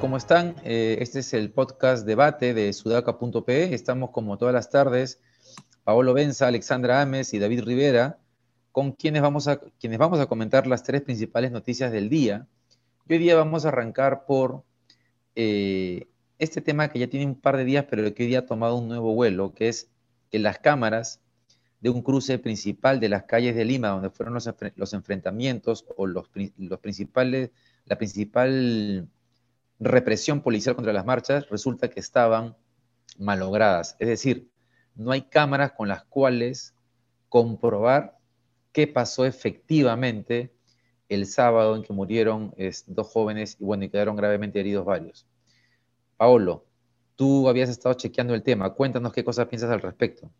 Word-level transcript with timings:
¿cómo 0.00 0.16
están? 0.16 0.56
Eh, 0.64 0.98
este 1.00 1.20
es 1.20 1.34
el 1.34 1.50
podcast 1.50 2.06
debate 2.06 2.52
de 2.52 2.72
sudaca.pe. 2.72 3.74
Estamos 3.74 4.10
como 4.10 4.38
todas 4.38 4.52
las 4.52 4.70
tardes, 4.70 5.20
Paolo 5.84 6.14
Benza, 6.14 6.46
Alexandra 6.46 7.00
Ames 7.00 7.32
y 7.32 7.38
David 7.38 7.64
Rivera, 7.64 8.18
con 8.74 8.90
quienes 8.90 9.22
vamos 9.22 9.46
a, 9.46 9.60
quienes 9.78 10.00
vamos 10.00 10.18
a 10.18 10.26
comentar 10.26 10.66
las 10.66 10.82
tres 10.82 11.00
principales 11.00 11.52
noticias 11.52 11.92
del 11.92 12.08
día. 12.08 12.48
Y 13.08 13.12
hoy 13.12 13.18
día 13.20 13.36
vamos 13.36 13.64
a 13.64 13.68
arrancar 13.68 14.26
por 14.26 14.64
eh, 15.36 16.08
este 16.40 16.60
tema 16.60 16.88
que 16.88 16.98
ya 16.98 17.06
tiene 17.06 17.24
un 17.24 17.40
par 17.40 17.56
de 17.56 17.64
días, 17.64 17.86
pero 17.88 18.02
que 18.12 18.24
hoy 18.24 18.30
día 18.30 18.40
ha 18.40 18.46
tomado 18.46 18.74
un 18.74 18.88
nuevo 18.88 19.14
vuelo, 19.14 19.54
que 19.54 19.68
es 19.68 19.92
que 20.28 20.40
las 20.40 20.58
cámaras 20.58 21.20
de 21.80 21.90
un 21.90 22.02
cruce 22.02 22.36
principal 22.40 22.98
de 22.98 23.10
las 23.10 23.22
calles 23.22 23.54
de 23.54 23.64
Lima, 23.64 23.90
donde 23.90 24.10
fueron 24.10 24.34
los, 24.34 24.52
los 24.74 24.92
enfrentamientos 24.92 25.84
o 25.96 26.08
los, 26.08 26.28
los 26.58 26.80
principales, 26.80 27.52
la 27.84 27.96
principal 27.96 29.08
represión 29.78 30.40
policial 30.40 30.74
contra 30.74 30.92
las 30.92 31.06
marchas 31.06 31.48
resulta 31.48 31.90
que 31.90 32.00
estaban 32.00 32.56
malogradas. 33.18 33.94
Es 34.00 34.08
decir, 34.08 34.50
no 34.96 35.12
hay 35.12 35.22
cámaras 35.22 35.70
con 35.70 35.86
las 35.86 36.02
cuales 36.02 36.74
comprobar 37.28 38.13
qué 38.74 38.86
pasó 38.86 39.24
efectivamente 39.24 40.52
el 41.08 41.26
sábado 41.26 41.76
en 41.76 41.82
que 41.82 41.92
murieron 41.94 42.52
dos 42.88 43.08
jóvenes 43.08 43.56
y 43.58 43.64
bueno, 43.64 43.84
y 43.84 43.88
quedaron 43.88 44.16
gravemente 44.16 44.60
heridos 44.60 44.84
varios. 44.84 45.26
Paolo, 46.18 46.66
tú 47.14 47.48
habías 47.48 47.70
estado 47.70 47.94
chequeando 47.94 48.34
el 48.34 48.42
tema. 48.42 48.70
Cuéntanos 48.74 49.12
qué 49.12 49.24
cosas 49.24 49.46
piensas 49.46 49.70
al 49.70 49.80
respecto. 49.80 50.30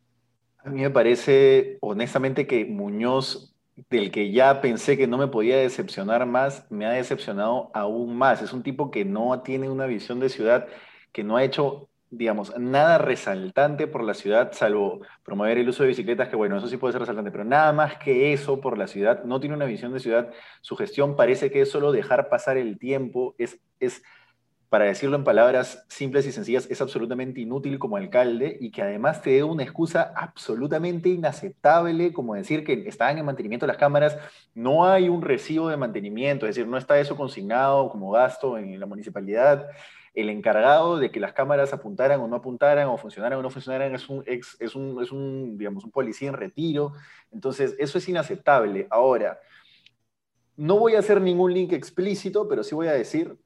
A 0.59 0.69
mí 0.69 0.83
me 0.83 0.91
parece 0.91 1.79
honestamente 1.81 2.47
que 2.47 2.65
Muñoz 2.65 3.55
del 3.91 4.11
que 4.11 4.33
ya 4.33 4.61
pensé 4.61 4.97
que 4.97 5.07
no 5.07 5.19
me 5.19 5.29
podía 5.29 5.57
decepcionar 5.57 6.27
más, 6.27 6.67
me 6.71 6.87
ha 6.87 6.91
decepcionado 6.91 7.71
aún 7.73 8.17
más. 8.17 8.43
Es 8.43 8.53
un 8.53 8.63
tipo 8.63 8.91
que 8.91 9.05
no 9.05 9.43
tiene 9.43 9.71
una 9.71 9.87
visión 9.87 10.21
de 10.21 10.29
ciudad, 10.29 10.67
que 11.13 11.23
no 11.23 11.37
ha 11.37 11.45
hecho, 11.45 11.89
digamos, 12.17 12.57
nada 12.59 12.99
resaltante 12.99 13.87
por 13.87 14.03
la 14.03 14.15
ciudad, 14.15 14.53
salvo 14.53 15.01
promover 15.23 15.59
el 15.59 15.69
uso 15.69 15.83
de 15.83 15.91
bicicletas, 15.91 16.29
que 16.29 16.37
bueno, 16.37 16.57
eso 16.59 16.69
sí 16.69 16.77
puede 16.77 16.93
ser 16.93 17.01
resaltante, 17.01 17.31
pero 17.31 17.45
nada 17.45 17.73
más 17.73 17.97
que 17.97 18.33
eso 18.33 18.61
por 18.61 18.79
la 18.79 18.87
ciudad, 18.87 19.25
no 19.25 19.41
tiene 19.41 19.57
una 19.57 19.67
visión 19.67 19.93
de 19.93 20.01
ciudad. 20.01 20.31
Su 20.61 20.77
gestión 20.77 21.17
parece 21.17 21.51
que 21.51 21.63
es 21.63 21.71
solo 21.71 21.93
dejar 21.93 22.29
pasar 22.29 22.57
el 22.57 22.79
tiempo, 22.79 23.35
es... 23.39 23.61
es 23.81 24.03
para 24.75 24.87
decirlo 24.87 25.15
en 25.15 25.23
palabras 25.23 25.87
simples 25.89 26.27
y 26.27 26.33
sencillas, 26.33 26.69
es 26.69 26.81
absolutamente 26.81 27.41
inútil 27.41 27.79
como 27.79 27.97
alcalde 27.97 28.57
y 28.61 28.73
que 28.73 28.83
además 28.83 29.23
te 29.23 29.31
dé 29.31 29.45
una 29.45 29.63
excusa 29.63 30.13
absolutamente 30.17 31.11
inaceptable, 31.11 32.13
como 32.13 32.35
decir 32.35 32.65
que 32.65 32.89
estaban 32.89 33.17
en 33.17 33.25
mantenimiento 33.25 33.69
las 33.69 33.77
cámaras, 33.77 34.19
no 34.53 34.85
hay 34.85 35.09
un 35.09 35.23
recibo 35.23 35.69
de 35.69 35.77
mantenimiento, 35.77 36.45
es 36.47 36.57
decir, 36.57 36.69
no 36.69 36.77
está 36.77 36.99
eso 36.99 37.15
consignado 37.15 37.89
como 37.89 38.11
gasto 38.11 38.59
en 38.59 38.81
la 38.81 38.87
municipalidad. 38.87 39.65
El 40.15 40.31
encargado 40.31 40.99
de 40.99 41.11
que 41.11 41.21
las 41.21 41.33
cámaras 41.33 41.73
apuntaran 41.73 42.21
o 42.21 42.29
no 42.29 42.37
apuntaran, 42.37 42.89
o 42.89 42.97
funcionaran 42.97 43.39
o 43.39 43.43
no 43.43 43.51
funcionaran, 43.51 43.95
es 43.95 44.09
un, 44.09 44.25
es 44.27 44.75
un, 44.75 45.03
es 45.03 45.13
un, 45.13 45.59
digamos, 45.59 45.85
un 45.85 45.91
policía 45.91 46.29
en 46.29 46.35
retiro. 46.35 46.93
Entonces, 47.33 47.75
eso 47.79 47.99
es 47.99 48.09
inaceptable. 48.09 48.87
Ahora, 48.91 49.41
no 50.57 50.79
voy 50.79 50.95
a 50.95 51.01
hacer 51.01 51.21
ningún 51.21 51.53
link 51.53 51.73
explícito, 51.73 52.49
pero 52.49 52.63
sí 52.63 52.75
voy 52.75 52.87
a 52.87 52.93
decir 52.93 53.37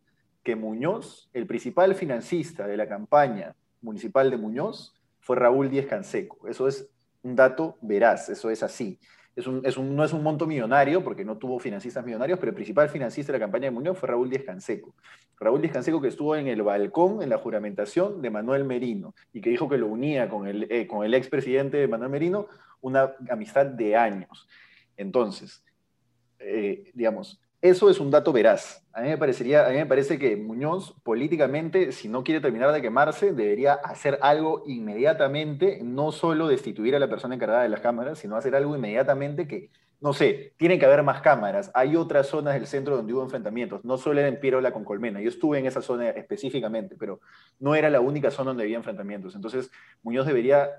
que 0.43 0.57
Muñoz, 0.57 1.31
el 1.33 1.47
principal 1.47 1.95
financista 1.95 2.67
de 2.67 2.77
la 2.77 2.89
campaña 2.89 3.57
municipal 3.81 4.31
de 4.31 4.37
Muñoz, 4.37 4.95
fue 5.21 5.37
Raúl 5.37 5.71
Díez 5.71 5.87
Canseco. 5.87 6.49
Eso 6.49 6.69
es 6.69 6.89
un 7.23 7.35
dato 7.35 7.77
veraz, 7.81 8.29
eso 8.29 8.51
es 8.51 8.63
así. 8.63 8.99
Es 9.39 9.47
un, 9.47 9.65
es 9.65 9.77
un, 9.77 9.95
no 9.95 10.03
es 10.03 10.13
un 10.13 10.25
monto 10.25 10.49
millonario, 10.49 11.05
porque 11.05 11.25
no 11.25 11.39
tuvo 11.39 11.61
financistas 11.61 12.05
millonarios, 12.05 12.41
pero 12.41 12.51
el 12.51 12.57
principal 12.57 12.89
financista 12.89 13.31
de 13.31 13.39
la 13.39 13.45
campaña 13.45 13.67
de 13.67 13.71
Muñoz 13.71 13.97
fue 13.97 14.09
Raúl 14.09 14.29
Díez 14.29 14.43
Canseco. 14.43 14.97
Raúl 15.39 15.61
Díez 15.61 15.73
Canseco 15.73 16.01
que 16.01 16.09
estuvo 16.09 16.35
en 16.35 16.49
el 16.49 16.63
balcón 16.63 17.23
en 17.23 17.29
la 17.29 17.39
juramentación 17.39 18.21
de 18.21 18.31
Manuel 18.31 18.65
Merino 18.65 19.15
y 19.33 19.41
que 19.41 19.51
dijo 19.51 19.69
que 19.69 19.79
lo 19.79 19.87
unía 19.87 20.29
con 20.29 20.49
el, 20.49 20.67
eh, 20.73 20.89
con 20.89 21.07
el 21.07 21.15
expresidente 21.15 21.77
de 21.77 21.87
Manuel 21.87 22.11
Merino 22.11 22.49
una 22.81 23.15
amistad 23.31 23.67
de 23.67 23.95
años. 23.95 24.49
Entonces, 24.97 25.65
eh, 26.41 26.91
digamos, 26.93 27.41
eso 27.61 27.91
es 27.91 27.99
un 27.99 28.11
dato 28.11 28.33
veraz. 28.33 28.85
A 28.93 29.01
mí, 29.01 29.09
me 29.09 29.19
parecería, 29.19 29.67
a 29.67 29.71
mí 29.71 29.77
me 29.77 29.87
parece 29.87 30.19
que 30.19 30.37
Muñoz, 30.37 30.95
políticamente, 31.03 31.93
si 31.93 32.09
no 32.09 32.23
quiere 32.23 32.41
terminar 32.41 32.73
de 32.73 32.83
quemarse, 32.83 33.33
debería 33.33 33.75
hacer 33.75 34.19
algo 34.23 34.63
inmediatamente, 34.67 35.81
no 35.83 36.13
solo 36.13 36.49
destituir 36.49 36.95
a 36.95 36.99
la 36.99 37.09
persona 37.09 37.35
encargada 37.35 37.63
de 37.63 37.69
las 37.69 37.81
cámaras, 37.81 38.19
sino 38.19 38.37
hacer 38.37 38.55
algo 38.55 38.77
inmediatamente 38.77 39.49
que, 39.49 39.71
no 40.01 40.13
sé, 40.13 40.55
tiene 40.57 40.79
que 40.79 40.87
haber 40.87 41.03
más 41.03 41.21
cámaras. 41.21 41.73
Hay 41.75 41.97
otras 41.97 42.29
zonas 42.29 42.55
del 42.55 42.67
centro 42.67 42.97
donde 42.97 43.13
hubo 43.13 43.23
enfrentamientos, 43.23 43.85
no 43.85 43.99
solo 43.99 44.21
era 44.21 44.29
en 44.29 44.39
Pierola 44.39 44.73
con 44.73 44.85
Colmena. 44.85 45.21
Yo 45.21 45.29
estuve 45.29 45.59
en 45.59 45.67
esa 45.67 45.83
zona 45.83 46.11
específicamente, 46.11 46.95
pero 46.97 47.21
no 47.59 47.75
era 47.75 47.91
la 47.91 48.01
única 48.01 48.31
zona 48.31 48.51
donde 48.51 48.65
había 48.65 48.77
enfrentamientos. 48.77 49.35
Entonces, 49.35 49.71
Muñoz 50.03 50.27
debería 50.27 50.71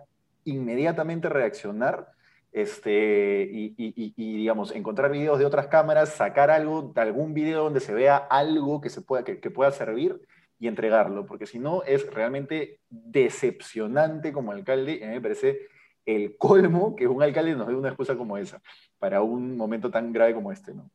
inmediatamente 0.45 1.27
reaccionar 1.27 2.07
este, 2.51 3.47
y, 3.51 4.13
digamos, 4.15 4.73
encontrar 4.73 5.11
videos 5.11 5.39
de 5.39 5.45
otras 5.45 5.67
cámaras, 5.67 6.09
sacar 6.09 6.49
algo, 6.49 6.91
algún 6.95 7.33
video 7.33 7.63
donde 7.63 7.79
se 7.79 7.93
vea 7.93 8.17
algo 8.17 8.81
que, 8.81 8.89
se 8.89 9.01
pueda, 9.01 9.23
que, 9.23 9.51
pueda 9.51 9.71
servir 9.71 10.19
y 10.59 10.67
entregarlo, 10.67 11.25
porque 11.25 11.45
si 11.45 11.59
no 11.59 11.83
es 11.83 12.11
realmente 12.11 12.79
decepcionante 12.89 14.33
como 14.33 14.51
alcalde, 14.51 14.97
y 14.99 15.03
a 15.03 15.07
mí 15.07 15.13
me 15.13 15.21
parece 15.21 15.59
el 16.05 16.37
colmo 16.37 16.95
que 16.95 17.07
un 17.07 17.21
alcalde 17.21 17.55
nos 17.55 17.67
dé 17.67 17.75
una 17.75 17.89
excusa 17.89 18.17
como 18.17 18.37
esa, 18.37 18.61
para 18.97 19.21
un 19.21 19.55
momento 19.55 19.91
tan 19.91 20.11
grave 20.11 20.33
como 20.33 20.51
este, 20.51 20.73
¿no? 20.73 20.89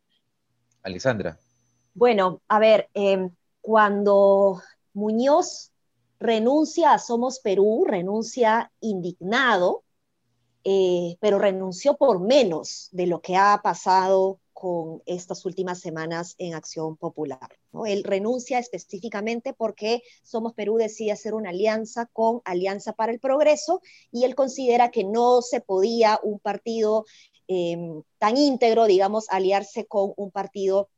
Alexandra. 0.82 1.38
Bueno, 1.94 2.42
a 2.48 2.58
ver, 2.58 2.88
em, 2.92 3.30
cuando 3.60 4.60
Muñoz 4.92 5.72
renuncia 6.18 6.92
a 6.92 6.98
Somos 6.98 7.38
Perú, 7.38 7.84
renuncia 7.86 8.70
indignado, 8.80 9.83
eh, 10.64 11.16
pero 11.20 11.38
renunció 11.38 11.96
por 11.96 12.20
menos 12.20 12.88
de 12.92 13.06
lo 13.06 13.20
que 13.20 13.36
ha 13.36 13.60
pasado 13.62 14.40
con 14.54 15.02
estas 15.04 15.44
últimas 15.44 15.80
semanas 15.80 16.36
en 16.38 16.54
Acción 16.54 16.96
Popular. 16.96 17.50
Él 17.86 18.02
renuncia 18.02 18.58
específicamente 18.58 19.52
porque 19.52 20.02
Somos 20.22 20.54
Perú 20.54 20.76
decide 20.76 21.12
hacer 21.12 21.34
una 21.34 21.50
alianza 21.50 22.06
con 22.06 22.40
Alianza 22.46 22.94
para 22.94 23.12
el 23.12 23.20
Progreso 23.20 23.82
y 24.10 24.24
él 24.24 24.34
considera 24.34 24.90
que 24.90 25.04
no 25.04 25.42
se 25.42 25.60
podía 25.60 26.18
un 26.22 26.38
partido 26.38 27.04
em, 27.46 28.02
tan 28.16 28.38
íntegro, 28.38 28.86
digamos, 28.86 29.26
aliarse 29.28 29.84
con 29.84 30.14
un 30.16 30.30
partido 30.30 30.88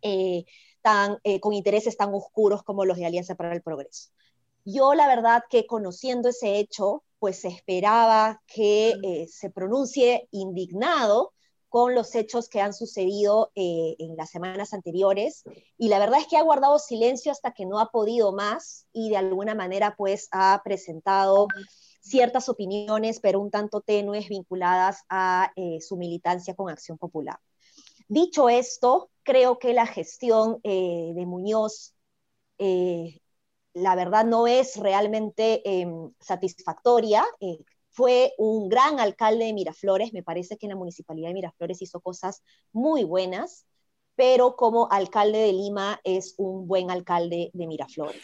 eh, 0.00 0.46
tan, 0.80 1.18
eh, 1.24 1.38
con 1.38 1.52
intereses 1.52 1.98
tan 1.98 2.14
oscuros 2.14 2.62
como 2.62 2.86
los 2.86 2.96
de 2.96 3.04
Alianza 3.04 3.34
para 3.34 3.52
el 3.52 3.60
Progreso. 3.60 4.10
Yo 4.64 4.94
la 4.94 5.06
verdad 5.06 5.42
que 5.50 5.66
conociendo 5.66 6.30
ese 6.30 6.56
hecho, 6.56 7.02
pues 7.22 7.38
se 7.38 7.46
esperaba 7.46 8.42
que 8.48 8.94
eh, 9.00 9.28
se 9.30 9.48
pronuncie 9.48 10.26
indignado 10.32 11.32
con 11.68 11.94
los 11.94 12.16
hechos 12.16 12.48
que 12.48 12.60
han 12.60 12.74
sucedido 12.74 13.52
eh, 13.54 13.94
en 14.00 14.16
las 14.16 14.30
semanas 14.30 14.74
anteriores. 14.74 15.44
Y 15.78 15.88
la 15.88 16.00
verdad 16.00 16.18
es 16.18 16.26
que 16.26 16.36
ha 16.36 16.42
guardado 16.42 16.80
silencio 16.80 17.30
hasta 17.30 17.52
que 17.52 17.64
no 17.64 17.78
ha 17.78 17.92
podido 17.92 18.32
más 18.32 18.88
y 18.92 19.10
de 19.10 19.18
alguna 19.18 19.54
manera 19.54 19.94
pues 19.96 20.26
ha 20.32 20.60
presentado 20.64 21.46
ciertas 22.00 22.48
opiniones, 22.48 23.20
pero 23.20 23.38
un 23.38 23.52
tanto 23.52 23.82
tenues 23.82 24.28
vinculadas 24.28 25.04
a 25.08 25.52
eh, 25.54 25.80
su 25.80 25.96
militancia 25.96 26.56
con 26.56 26.70
Acción 26.70 26.98
Popular. 26.98 27.38
Dicho 28.08 28.48
esto, 28.48 29.10
creo 29.22 29.60
que 29.60 29.74
la 29.74 29.86
gestión 29.86 30.58
de 30.64 31.24
Muñoz 31.24 31.94
la 33.74 33.94
verdad 33.94 34.24
no 34.24 34.46
es 34.46 34.76
realmente 34.76 35.62
em, 35.64 36.12
satisfactoria. 36.20 37.24
Eh, 37.40 37.58
fue 37.90 38.32
un 38.38 38.68
gran 38.68 39.00
alcalde 39.00 39.44
de 39.44 39.52
Miraflores, 39.52 40.12
me 40.12 40.22
parece 40.22 40.56
que 40.56 40.66
en 40.66 40.70
la 40.70 40.76
municipalidad 40.76 41.28
de 41.28 41.34
Miraflores 41.34 41.82
hizo 41.82 42.00
cosas 42.00 42.42
muy 42.72 43.04
buenas, 43.04 43.66
pero 44.14 44.56
como 44.56 44.90
alcalde 44.90 45.38
de 45.38 45.52
Lima 45.52 46.00
es 46.04 46.34
un 46.38 46.66
buen 46.66 46.90
alcalde 46.90 47.50
de 47.52 47.66
Miraflores. 47.66 48.22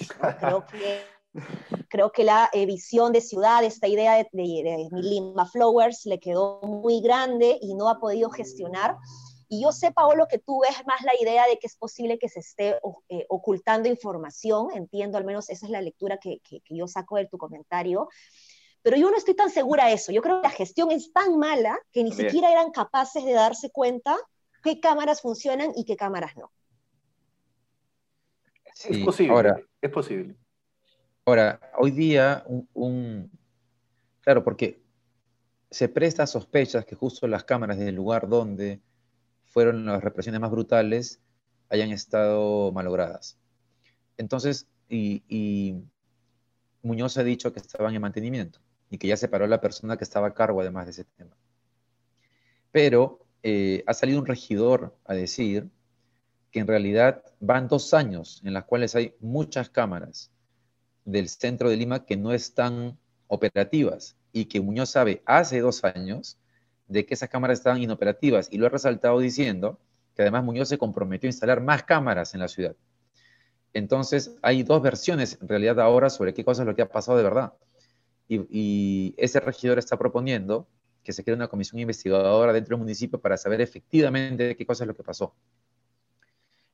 Creo 1.89 2.13
que 2.13 2.25
la 2.25 2.49
eh, 2.53 2.65
visión 2.67 3.13
de 3.13 3.21
ciudad, 3.21 3.63
esta 3.63 3.87
idea 3.87 4.15
de, 4.17 4.27
de, 4.33 4.89
Lima 4.93 5.47
Flowers 5.47 6.07
le 6.07 6.19
quedó 6.19 6.61
muy 6.63 7.01
grande 7.01 7.59
y 7.61 7.75
no 7.75 7.89
ha 7.89 7.99
podido 7.99 8.31
gestionar 8.31 8.97
y 9.49 9.63
yo 9.63 9.73
sé, 9.73 9.93
Paolo, 9.93 10.29
que 10.29 10.39
tú 10.39 10.61
ves 10.61 10.87
más 10.87 11.03
la 11.03 11.13
idea 11.21 11.47
de 11.47 11.59
que 11.59 11.67
es 11.67 11.77
posible 11.77 12.19
que 12.19 12.29
se 12.29 12.41
esté 12.41 12.79
eh, 13.09 13.25
ocultando 13.31 13.89
información, 13.89 14.69
entiendo, 14.75 15.17
al 15.17 15.25
menos 15.25 15.49
esa 15.49 15.65
es 15.65 15.73
la 15.73 15.81
lectura 15.81 16.19
que, 16.19 16.41
yo 16.69 16.87
saco 16.87 17.17
de 17.17 17.27
tu 17.27 17.39
comentario, 17.39 18.09
Pero 18.83 18.97
yo 18.97 19.11
no 19.11 19.17
estoy 19.17 19.35
tan 19.35 19.51
segura 19.51 19.87
de 19.87 19.95
eso. 19.95 20.13
Yo 20.13 20.23
creo 20.23 20.41
que 20.41 20.49
la 20.49 20.55
gestión 20.55 20.91
es 20.91 21.13
tan 21.13 21.39
mala 21.39 21.79
que 21.93 22.05
ni 22.05 22.13
siquiera 22.13 22.53
eran 22.53 22.71
capaces 22.71 23.25
de 23.25 23.33
darse 23.33 23.71
cuenta 23.71 24.17
qué 24.63 24.81
cámaras 24.81 25.23
funcionan 25.23 25.73
y 25.75 25.85
qué 25.85 25.97
cámaras 25.97 26.37
no. 26.37 26.53
es 28.65 29.05
posible. 29.05 29.33
Ahora, 29.33 29.61
es 29.81 29.91
posible. 29.91 30.37
Ahora, 31.25 31.61
hoy 31.79 31.91
día, 31.91 32.45
un, 32.75 33.31
claro, 34.21 34.45
porque 34.45 34.83
se 35.71 35.89
presta 35.89 36.23
a 36.23 36.27
sospechas 36.27 36.85
que 36.85 36.95
justo 36.95 37.27
las 37.27 37.45
cámaras 37.45 37.79
del 37.79 37.95
lugar 37.95 38.29
donde 38.29 38.81
fueron 39.49 39.87
las 39.87 40.03
represiones 40.03 40.41
más 40.41 40.51
brutales 40.51 41.21
hayan 41.71 41.91
estado 41.91 42.73
malogradas. 42.73 43.39
Entonces, 44.17 44.67
y, 44.89 45.77
Muñoz 46.83 47.19
ha 47.19 47.25
dicho 47.25 47.53
que 47.53 47.61
estaban 47.61 47.95
en 47.95 48.01
mantenimiento 48.01 48.61
y 48.89 48.99
que 48.99 49.09
ya 49.09 49.17
se 49.17 49.29
paró 49.29 49.47
la 49.47 49.61
persona 49.61 49.97
que 49.97 50.05
estaba 50.05 50.29
a 50.29 50.35
cargo 50.35 50.61
además 50.61 50.87
de 50.87 50.93
ese 50.93 51.05
tema. 51.05 51.37
Pero 52.71 53.27
eh, 53.43 53.83
ha 53.87 53.95
salido 53.95 54.19
un 54.19 54.27
regidor 54.27 54.97
a 55.05 55.15
decir 55.15 55.69
que 56.51 56.61
en 56.61 56.67
realidad 56.67 57.23
van 57.41 57.69
dos 57.69 57.93
años 57.93 58.41
en 58.45 58.55
las 58.55 58.65
cuales 58.65 58.95
hay 58.95 59.15
muchas 59.21 59.69
cámaras 59.69 60.31
del 61.05 61.29
centro 61.29 61.69
de 61.69 61.77
Lima 61.77 62.07
que 62.07 62.17
no 62.17 62.33
están 62.33 62.99
operativas 63.27 64.17
y 64.33 64.47
que 64.47 64.61
Muñoz 64.61 64.91
sabe 64.91 65.23
hace 65.27 65.61
dos 65.61 65.85
años 65.85 66.39
de 66.89 67.07
que 67.07 67.15
esas 67.15 67.29
cámaras 67.29 67.59
estaban 67.59 67.81
inoperativas 67.83 68.49
y 68.51 68.59
lo 68.59 68.67
ha 68.67 68.71
resaltado 68.71 69.19
diciendo 69.21 69.79
que 70.15 70.23
además 70.23 70.43
Muñoz 70.43 70.69
se 70.69 70.79
comprometió 70.79 71.29
a 71.29 71.31
instalar 71.31 71.61
más 71.61 71.85
cámaras 71.85 72.35
en 72.35 72.41
la 72.41 72.49
ciudad. 72.49 72.75
Entonces, 73.73 74.37
hay 74.43 74.63
dos 74.63 74.83
versiones 74.83 75.39
en 75.41 75.49
realidad 75.49 75.79
ahora 75.79 76.11
sobre 76.11 76.35
qué 76.35 76.45
cosa 76.45 76.63
es 76.63 76.67
lo 76.67 76.75
que 76.75 76.83
ha 76.83 76.89
pasado 76.89 77.19
de 77.19 77.25
verdad. 77.25 77.53
Y, 78.27 79.15
ese 79.17 79.41
regidor 79.41 79.79
está 79.79 79.97
proponiendo 79.97 80.67
que 81.03 81.13
se 81.13 81.25
cree 81.25 81.37
una 81.37 81.49
comisión 81.49 81.79
investigadora 81.79 82.53
dentro 82.53 82.77
del 82.77 82.83
municipio 82.83 83.21
para 83.21 83.37
saber 83.37 83.61
efectivamente 83.61 84.57
qué 84.57 84.67
cosa 84.67 84.85
es 84.85 84.89
lo 84.89 84.95
que 84.95 85.03
pasó. 85.03 85.35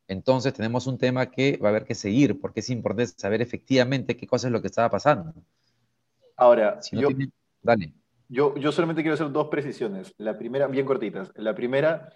Entonces, 0.09 0.53
tenemos 0.53 0.87
un 0.87 0.99
tema 0.99 1.31
que 1.31 1.57
va 1.59 1.69
a 1.69 1.71
haber 1.71 1.85
que 1.85 1.95
seguir, 1.95 2.41
porque 2.41 2.61
es 2.61 2.71
importante 2.71 3.13
saber 3.17 3.43
efectivamente 3.43 4.17
qué 4.17 4.27
cosa 4.27 4.49
es 4.49 4.53
lo 4.53 4.61
que 4.61 4.69
estaba 4.69 4.91
pasando. 4.91 5.35
Ahora, 6.37 6.81
yo, 6.93 7.09
dale. 7.63 7.93
Yo, 8.29 8.55
yo 8.57 8.73
solamente 8.73 9.03
quiero 9.03 9.15
hacer 9.15 9.31
dos 9.31 9.49
precisiones. 9.49 10.15
La 10.19 10.39
primera, 10.39 10.67
bien 10.67 10.87
cortitas. 10.87 11.33
La 11.37 11.55
primera, 11.55 12.09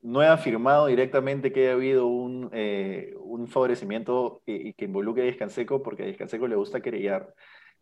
no 0.00 0.22
he 0.22 0.26
afirmado 0.26 0.86
directamente 0.86 1.52
que 1.52 1.64
haya 1.64 1.72
habido 1.72 2.06
un, 2.06 2.50
eh, 2.52 3.14
un 3.20 3.48
favorecimiento 3.48 4.42
que, 4.44 4.74
que 4.76 4.84
involucre 4.84 5.22
a 5.22 5.26
Descanseco, 5.26 5.82
porque 5.82 6.02
a 6.02 6.06
Descanseco 6.06 6.48
le 6.48 6.56
gusta 6.56 6.80
querellar. 6.80 7.34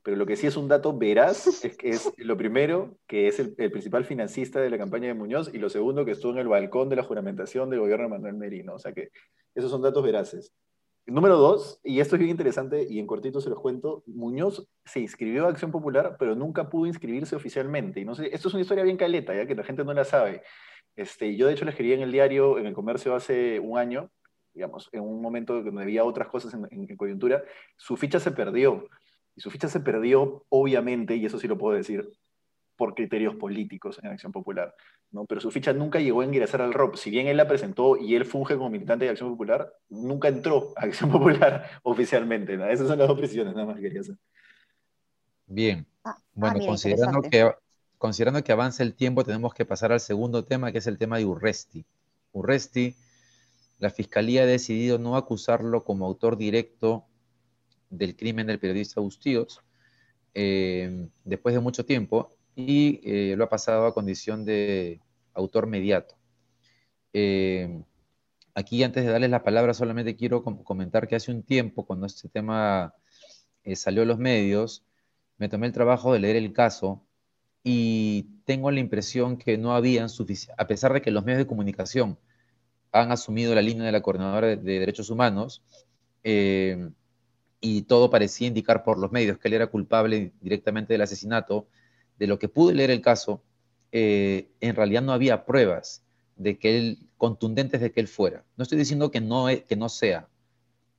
Pero 0.02 0.16
lo 0.16 0.26
que 0.26 0.36
sí 0.36 0.46
es 0.46 0.56
un 0.56 0.68
dato 0.68 0.96
veraz 0.96 1.46
es 1.64 1.76
que 1.76 1.90
es 1.90 2.12
lo 2.18 2.36
primero, 2.36 2.96
que 3.06 3.28
es 3.28 3.38
el, 3.38 3.54
principal 3.54 4.04
financista 4.04 4.60
de 4.60 4.70
la 4.70 4.78
campaña 4.78 5.08
de 5.08 5.14
Muñoz, 5.14 5.52
y 5.52 5.58
lo 5.58 5.68
segundo, 5.68 6.04
que 6.04 6.12
estuvo 6.12 6.32
en 6.32 6.38
el 6.38 6.48
balcón 6.48 6.88
de 6.88 6.96
la 6.96 7.02
juramentación 7.02 7.70
del 7.70 7.80
gobierno 7.80 8.04
de 8.04 8.10
Manuel 8.10 8.34
Merino. 8.34 8.74
O 8.74 8.78
sea 8.78 8.92
que 8.92 9.10
esos 9.54 9.70
son 9.70 9.82
datos 9.82 10.02
veraces. 10.02 10.52
Número 11.10 11.36
dos, 11.36 11.80
y 11.82 11.98
esto 11.98 12.14
es 12.14 12.20
bien 12.20 12.30
interesante 12.30 12.86
y 12.88 13.00
en 13.00 13.06
cortito 13.08 13.40
se 13.40 13.50
los 13.50 13.58
cuento, 13.58 14.04
Muñoz 14.06 14.68
se 14.84 15.00
inscribió 15.00 15.46
a 15.46 15.48
Acción 15.48 15.72
Popular, 15.72 16.14
pero 16.20 16.36
nunca 16.36 16.70
pudo 16.70 16.86
inscribirse 16.86 17.34
oficialmente. 17.34 17.98
Y 17.98 18.04
no 18.04 18.14
sé, 18.14 18.32
esto 18.32 18.46
es 18.46 18.54
una 18.54 18.60
historia 18.60 18.84
bien 18.84 18.96
caleta, 18.96 19.34
ya 19.34 19.44
que 19.44 19.56
la 19.56 19.64
gente 19.64 19.82
no 19.82 19.92
la 19.92 20.04
sabe. 20.04 20.44
Este, 20.94 21.34
yo 21.34 21.48
de 21.48 21.54
hecho 21.54 21.64
le 21.64 21.72
escribí 21.72 21.94
en 21.94 22.02
el 22.02 22.12
diario, 22.12 22.58
en 22.58 22.66
el 22.66 22.74
comercio 22.74 23.16
hace 23.16 23.58
un 23.58 23.76
año, 23.76 24.08
digamos, 24.54 24.88
en 24.92 25.00
un 25.00 25.20
momento 25.20 25.60
donde 25.60 25.82
había 25.82 26.04
otras 26.04 26.28
cosas 26.28 26.54
en, 26.54 26.68
en 26.70 26.96
coyuntura, 26.96 27.42
su 27.76 27.96
ficha 27.96 28.20
se 28.20 28.30
perdió. 28.30 28.86
Y 29.34 29.40
su 29.40 29.50
ficha 29.50 29.66
se 29.66 29.80
perdió, 29.80 30.44
obviamente, 30.48 31.16
y 31.16 31.26
eso 31.26 31.40
sí 31.40 31.48
lo 31.48 31.58
puedo 31.58 31.76
decir, 31.76 32.08
por 32.80 32.94
criterios 32.94 33.34
políticos 33.34 34.00
en 34.02 34.08
Acción 34.08 34.32
Popular, 34.32 34.74
¿no? 35.10 35.26
Pero 35.26 35.38
su 35.42 35.50
ficha 35.50 35.74
nunca 35.74 36.00
llegó 36.00 36.22
a 36.22 36.24
ingresar 36.24 36.62
al 36.62 36.72
ROP. 36.72 36.96
Si 36.96 37.10
bien 37.10 37.26
él 37.26 37.36
la 37.36 37.46
presentó 37.46 37.98
y 37.98 38.14
él 38.14 38.24
funge 38.24 38.56
como 38.56 38.70
militante 38.70 39.04
de 39.04 39.10
Acción 39.10 39.28
Popular, 39.28 39.70
nunca 39.90 40.28
entró 40.28 40.72
a 40.76 40.86
Acción 40.86 41.10
Popular 41.12 41.68
oficialmente. 41.82 42.54
Esas 42.72 42.88
son 42.88 42.98
las 42.98 43.06
dos 43.06 43.18
precisiones, 43.18 43.52
nada 43.52 43.66
más 43.66 43.76
que 43.76 43.82
quería 43.82 44.00
hacer. 44.00 44.16
Bien. 45.44 45.86
Ah, 46.04 46.16
bueno, 46.32 46.60
ah, 46.62 46.66
considerando, 46.68 47.20
que, 47.20 47.52
considerando 47.98 48.42
que 48.42 48.52
avanza 48.52 48.82
el 48.82 48.94
tiempo, 48.94 49.24
tenemos 49.24 49.52
que 49.52 49.66
pasar 49.66 49.92
al 49.92 50.00
segundo 50.00 50.46
tema, 50.46 50.72
que 50.72 50.78
es 50.78 50.86
el 50.86 50.96
tema 50.96 51.18
de 51.18 51.26
Urresti. 51.26 51.84
Urresti, 52.32 52.96
la 53.78 53.90
Fiscalía 53.90 54.44
ha 54.44 54.46
decidido 54.46 54.98
no 54.98 55.18
acusarlo 55.18 55.84
como 55.84 56.06
autor 56.06 56.38
directo 56.38 57.04
del 57.90 58.16
crimen 58.16 58.46
del 58.46 58.58
periodista 58.58 59.02
Bustíos, 59.02 59.60
eh, 60.32 61.08
después 61.24 61.54
de 61.54 61.60
mucho 61.60 61.84
tiempo, 61.84 62.30
y 62.66 63.00
eh, 63.04 63.34
lo 63.36 63.44
ha 63.44 63.48
pasado 63.48 63.86
a 63.86 63.94
condición 63.94 64.44
de 64.44 65.00
autor 65.34 65.66
mediato. 65.66 66.16
Eh, 67.12 67.82
aquí, 68.54 68.82
antes 68.82 69.04
de 69.04 69.10
darles 69.10 69.30
la 69.30 69.42
palabra, 69.42 69.74
solamente 69.74 70.16
quiero 70.16 70.42
comentar 70.42 71.08
que 71.08 71.16
hace 71.16 71.32
un 71.32 71.42
tiempo, 71.42 71.86
cuando 71.86 72.06
este 72.06 72.28
tema 72.28 72.94
eh, 73.64 73.76
salió 73.76 74.02
a 74.02 74.06
los 74.06 74.18
medios, 74.18 74.84
me 75.38 75.48
tomé 75.48 75.66
el 75.66 75.72
trabajo 75.72 76.12
de 76.12 76.20
leer 76.20 76.36
el 76.36 76.52
caso 76.52 77.04
y 77.62 78.28
tengo 78.44 78.70
la 78.70 78.80
impresión 78.80 79.36
que 79.36 79.58
no 79.58 79.74
habían 79.74 80.08
suficiente, 80.08 80.54
a 80.62 80.66
pesar 80.66 80.92
de 80.92 81.02
que 81.02 81.10
los 81.10 81.24
medios 81.24 81.38
de 81.38 81.46
comunicación 81.46 82.18
han 82.92 83.12
asumido 83.12 83.54
la 83.54 83.62
línea 83.62 83.86
de 83.86 83.92
la 83.92 84.02
Coordinadora 84.02 84.48
de, 84.48 84.56
Derechos 84.56 85.10
Humanos, 85.10 85.62
y 87.60 87.82
todo 87.82 88.10
parecía 88.10 88.48
indicar 88.48 88.82
por 88.82 88.98
los 88.98 89.12
medios 89.12 89.38
que 89.38 89.48
él 89.48 89.54
era 89.54 89.66
culpable 89.66 90.32
directamente 90.40 90.94
del 90.94 91.02
asesinato, 91.02 91.68
de 92.20 92.26
lo 92.26 92.38
que 92.38 92.48
pude 92.48 92.74
leer 92.74 92.90
el 92.90 93.00
caso, 93.00 93.42
eh, 93.92 94.50
en 94.60 94.76
realidad 94.76 95.02
no 95.02 95.12
había 95.12 95.46
pruebas 95.46 96.04
de 96.36 96.58
que 96.58 96.76
él, 96.76 96.98
contundentes 97.16 97.80
de 97.80 97.90
que 97.92 98.00
él 98.00 98.08
fuera. 98.08 98.44
No 98.56 98.62
estoy 98.62 98.76
diciendo 98.76 99.10
que 99.10 99.22
no, 99.22 99.48
e, 99.48 99.64
que 99.64 99.74
no 99.74 99.88
sea, 99.88 100.28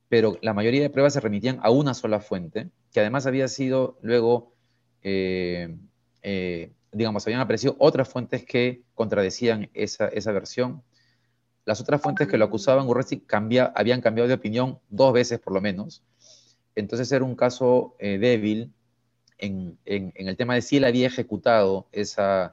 pero 0.08 0.36
la 0.42 0.52
mayoría 0.52 0.82
de 0.82 0.90
pruebas 0.90 1.12
se 1.14 1.20
remitían 1.20 1.60
a 1.62 1.70
una 1.70 1.94
sola 1.94 2.18
fuente, 2.18 2.70
que 2.92 2.98
además 2.98 3.26
había 3.26 3.46
sido 3.46 3.98
luego, 4.02 4.52
eh, 5.02 5.74
eh, 6.22 6.72
digamos, 6.90 7.24
habían 7.24 7.40
aparecido 7.40 7.76
otras 7.78 8.08
fuentes 8.08 8.44
que 8.44 8.82
contradecían 8.94 9.70
esa, 9.74 10.08
versión. 10.32 10.82
Las 11.64 11.80
otras 11.80 12.02
fuentes 12.02 12.26
que 12.26 12.36
lo 12.36 12.46
acusaban, 12.46 12.88
Urresti, 12.88 13.24
habían 13.76 14.00
cambiado 14.00 14.26
de 14.26 14.34
opinión 14.34 14.80
dos 14.90 15.12
veces 15.12 15.38
por 15.38 15.54
lo 15.54 15.60
menos. 15.60 16.02
Entonces 16.74 17.12
era 17.12 17.24
un 17.24 17.36
caso 17.36 17.94
débil 18.00 18.72
en, 19.42 19.78
el 20.14 20.36
tema 20.36 20.54
de 20.54 20.62
si 20.62 20.76
él 20.76 20.84
había 20.84 21.08
ejecutado 21.08 21.88
esa, 21.92 22.52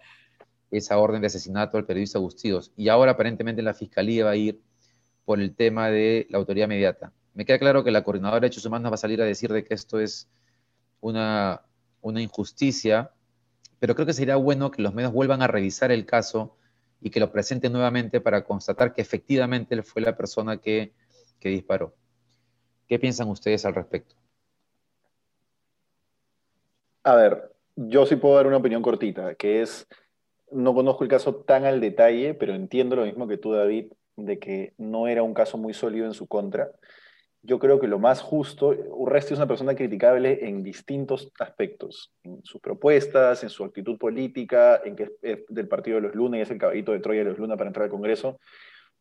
orden 0.98 1.22
de 1.22 1.28
asesinato 1.28 1.78
al 1.78 1.86
periodista 1.86 2.18
Agustíos. 2.18 2.72
Y 2.76 2.90
ahora 2.90 3.12
aparentemente 3.12 3.62
la 3.62 3.74
fiscalía 3.74 4.26
va 4.26 4.32
a 4.32 4.36
ir 4.36 4.60
por 5.24 5.40
el 5.40 5.56
tema 5.56 5.90
de 5.90 6.26
la 6.30 6.40
autoridad 6.40 6.66
inmediata. 6.66 7.14
Me 7.36 7.46
queda 7.46 7.60
claro 7.60 7.84
que 7.84 7.92
la 7.92 8.04
coordinadora 8.04 8.42
de 8.42 8.48
Hechos 8.48 8.66
Humanos 8.66 8.92
va 8.92 8.96
a 8.96 8.98
salir 8.98 9.22
a 9.22 9.26
decir 9.26 9.54
de 9.54 9.64
que 9.64 9.76
esto 9.76 10.00
es 10.00 10.28
una, 11.00 11.62
injusticia, 12.04 13.12
pero 13.80 13.94
creo 13.94 14.08
que 14.08 14.14
sería 14.14 14.36
bueno 14.36 14.72
que 14.72 14.82
los 14.82 14.94
medios 14.94 15.14
vuelvan 15.14 15.44
a 15.44 15.48
revisar 15.48 15.92
el 15.92 16.06
caso 16.06 16.58
y 17.02 17.12
que 17.12 17.20
lo 17.20 17.32
presenten 17.32 17.72
nuevamente 17.72 18.20
para 18.20 18.44
constatar 18.44 18.94
que 18.94 19.02
efectivamente 19.02 19.76
él 19.76 19.84
fue 19.84 20.02
la 20.02 20.18
persona 20.18 20.58
que 20.58 20.92
disparó. 21.40 21.96
¿Qué 22.88 22.98
piensan 22.98 23.30
ustedes 23.30 23.64
al 23.66 23.76
respecto? 23.76 24.19
A 27.10 27.16
ver, 27.16 27.52
yo 27.76 28.06
sí 28.06 28.18
puedo 28.18 28.36
dar 28.36 28.46
una 28.46 28.58
opinión 28.58 28.84
cortita, 28.84 29.34
que 29.34 29.64
es, 29.64 29.88
no 30.52 30.76
conozco 30.76 31.04
el 31.04 31.10
caso 31.10 31.38
tan 31.38 31.66
al 31.66 31.82
detalle, 31.82 32.36
pero 32.36 32.54
entiendo 32.54 32.96
lo 32.96 33.04
mismo 33.04 33.28
que 33.28 33.40
tú, 33.40 33.52
David, 33.52 33.94
de 34.16 34.38
que 34.38 34.74
no 34.78 35.08
era 35.08 35.24
un 35.24 35.34
caso 35.34 35.58
muy 35.58 35.74
sólido 35.74 36.06
en 36.06 36.14
su 36.14 36.28
contra. 36.28 36.70
Yo 37.42 37.58
creo 37.58 37.80
que 37.80 37.88
lo 37.88 37.98
más 37.98 38.22
justo, 38.22 38.76
Urresti 38.92 39.34
es 39.34 39.40
una 39.40 39.48
persona 39.48 39.74
criticable 39.74 40.48
en 40.48 40.62
distintos 40.62 41.32
aspectos, 41.40 42.14
en 42.22 42.44
sus 42.44 42.62
propuestas, 42.62 43.42
en 43.42 43.50
su 43.50 43.64
actitud 43.64 43.98
política, 43.98 44.80
en 44.86 44.96
que 44.96 45.10
es 45.24 45.40
del 45.50 45.68
partido 45.68 45.96
de 45.96 46.02
los 46.04 46.14
Luna 46.14 46.38
y 46.38 46.42
es 46.42 46.52
el 46.52 46.60
caballito 46.60 46.92
de 46.92 47.00
Troya 47.00 47.24
de 47.24 47.30
los 47.32 47.40
Luna 47.40 47.58
para 47.58 47.70
entrar 47.70 47.86
al 47.86 47.92
Congreso, 47.92 48.40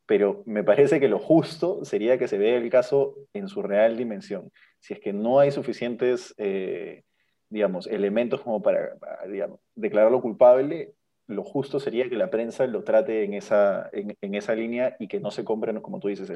pero 0.07 0.43
me 0.47 0.65
parece 0.65 0.99
que 0.99 1.09
lo 1.09 1.19
justo 1.19 1.85
sería 1.85 2.17
que 2.17 2.27
se 2.27 2.38
vea 2.38 2.57
el 2.57 2.71
caso 2.71 3.17
en 3.35 3.49
su 3.49 3.61
real 3.61 3.99
dimensión. 3.99 4.50
Si 4.79 4.95
es 4.95 5.00
que 5.00 5.12
no 5.12 5.41
hay 5.41 5.50
suficientes 5.50 6.33
eh, 6.38 7.03
digamos, 7.50 7.87
elementos 7.87 8.40
como 8.40 8.62
para, 8.62 8.97
digamos, 9.28 9.61
declararlo 9.75 10.21
culpable, 10.21 10.95
lo 11.26 11.45
justo 11.45 11.78
sería 11.78 12.09
que 12.09 12.17
la 12.17 12.31
prensa 12.31 12.67
lo 12.67 12.85
trate 12.85 13.25
en 13.25 13.35
esa, 13.35 13.90
en, 13.93 14.35
esa 14.35 14.55
línea 14.55 14.97
y 14.99 15.09
que 15.09 15.21
no 15.21 15.31
se 15.31 15.45
compren, 15.45 15.81
como 15.81 16.00
tú 16.00 16.09
dices, 16.09 16.31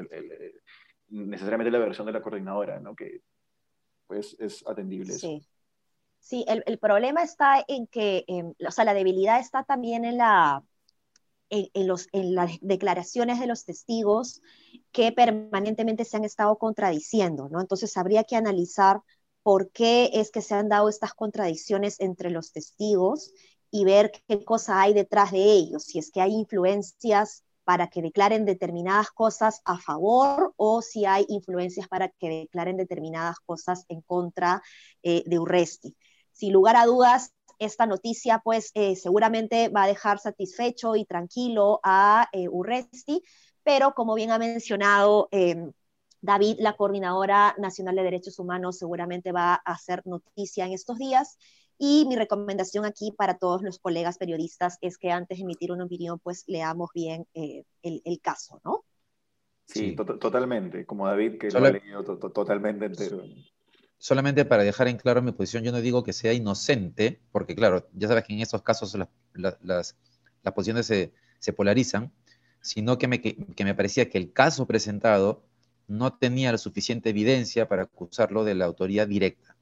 necesariamente 1.09 1.71
la 1.71 1.79
versión 1.79 2.05
de 2.05 2.13
la 2.13 2.21
coordinadora, 2.21 2.79
¿no? 2.79 2.95
que 2.95 3.21
pues 4.07 4.35
es 4.39 4.63
atendible. 4.67 5.13
Sí, 5.13 5.47
sí 6.19 6.45
el, 6.47 6.77
problema 6.77 7.23
está 7.23 7.63
en 7.67 7.87
que, 7.87 8.23
em, 8.27 8.53
o 8.65 8.71
sea, 8.71 8.85
la 8.85 8.93
debilidad 8.93 9.39
está 9.39 9.63
también 9.63 10.05
en, 10.05 10.17
la, 10.17 10.63
en, 11.49 11.87
los, 11.87 12.07
en 12.11 12.35
las 12.35 12.51
declaraciones 12.61 13.39
de 13.39 13.47
los 13.47 13.65
testigos 13.65 14.41
que 14.91 15.11
permanentemente 15.11 16.05
se 16.05 16.17
han 16.17 16.23
estado 16.23 16.57
contradiciendo, 16.57 17.49
¿no? 17.49 17.61
Entonces 17.61 17.97
habría 17.97 18.23
que 18.23 18.35
analizar 18.35 19.01
por 19.43 19.71
qué 19.71 20.09
es 20.13 20.31
que 20.31 20.41
se 20.41 20.55
han 20.55 20.69
dado 20.69 20.89
estas 20.89 21.13
contradicciones 21.13 21.99
entre 21.99 22.31
los 22.31 22.51
testigos 22.51 23.31
y 23.69 23.85
ver 23.85 24.11
qué 24.27 24.43
cosa 24.43 24.81
hay 24.81 24.93
detrás 24.93 25.31
de 25.31 25.43
ellos, 25.43 25.83
si 25.83 25.99
es 25.99 26.11
que 26.11 26.21
hay 26.21 26.31
influencias 26.31 27.43
para 27.63 27.87
que 27.87 28.01
declaren 28.01 28.45
determinadas 28.45 29.09
cosas 29.11 29.61
a 29.65 29.77
favor 29.77 30.53
o 30.57 30.81
si 30.81 31.05
hay 31.05 31.25
influencias 31.29 31.87
para 31.87 32.09
que 32.09 32.29
declaren 32.29 32.77
determinadas 32.77 33.39
cosas 33.39 33.85
en 33.87 34.01
contra 34.01 34.61
eh, 35.01 35.23
de 35.25 35.39
Urresti. 35.39 35.95
Sin 36.31 36.53
lugar 36.53 36.75
a 36.75 36.85
dudas, 36.85 37.33
esta 37.59 37.85
noticia 37.85 38.41
pues 38.43 38.71
eh, 38.73 38.95
seguramente 38.95 39.69
va 39.69 39.83
a 39.83 39.87
dejar 39.87 40.19
satisfecho 40.19 40.95
y 40.95 41.05
tranquilo 41.05 41.79
a 41.83 42.27
eh, 42.33 42.47
Urresti, 42.49 43.23
pero 43.63 43.93
como 43.93 44.15
bien 44.15 44.31
ha 44.31 44.39
mencionado 44.39 45.29
em, 45.31 45.71
David, 46.23 46.55
la 46.59 46.77
coordinadora 46.77 47.53
nacional 47.57 47.97
de 47.97 48.03
derechos 48.03 48.39
humanos, 48.39 48.77
seguramente 48.77 49.33
va 49.33 49.55
a 49.55 49.73
hacer 49.73 50.01
noticia 50.05 50.65
en 50.65 50.71
estos 50.71 50.97
días 50.97 51.37
y 51.77 52.05
mi 52.07 52.15
recomendación 52.15 52.85
aquí 52.85 53.11
para 53.11 53.37
todos 53.37 53.61
los 53.61 53.77
colegas 53.77 54.17
periodistas 54.17 54.77
es 54.79 54.97
que 54.97 55.11
antes 55.11 55.37
de 55.37 55.43
emitir 55.43 55.73
una 55.73 55.83
opinión, 55.83 56.19
pues 56.19 56.45
leamos 56.47 56.91
bien 56.95 57.27
eh, 57.33 57.65
el, 57.81 58.21
caso, 58.21 58.61
¿no? 58.63 58.85
Sí, 59.65 59.97
totalmente, 59.97 60.85
como 60.85 61.07
David, 61.07 61.39
que 61.39 61.51
lo 61.51 61.65
ha 61.65 61.71
leído 61.71 62.03
totalmente 62.05 62.85
entero. 62.85 63.21
Solamente 63.97 64.45
para 64.45 64.63
dejar 64.63 64.87
en 64.87 64.95
claro 64.95 65.21
mi 65.21 65.33
posición, 65.33 65.65
yo 65.65 65.73
no 65.73 65.81
digo 65.81 66.03
que 66.03 66.13
sea 66.13 66.31
inocente, 66.31 67.19
porque 67.33 67.53
claro, 67.53 67.89
ya 67.91 68.07
sabes 68.07 68.23
que 68.23 68.33
en 68.33 68.39
estos 68.39 68.61
casos 68.61 68.97
las, 69.33 69.97
posiciones 70.55 70.85
se, 70.85 71.53
polarizan, 71.53 72.13
sino 72.61 72.97
que 72.97 73.09
me, 73.09 73.19
que 73.21 73.65
me 73.65 73.75
parecía 73.75 74.09
que 74.09 74.17
el 74.17 74.31
caso 74.31 74.65
presentado 74.65 75.43
no 75.87 76.13
tenía 76.13 76.51
la 76.51 76.57
suficiente 76.57 77.09
evidencia 77.09 77.67
para 77.67 77.83
acusarlo 77.83 78.43
de 78.43 78.55
la 78.55 78.65
autoría 78.65 79.05
directa. 79.05 79.55